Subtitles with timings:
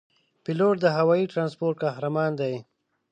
[0.43, 2.55] پیلوټ د هوايي ترانسپورت قهرمان دی.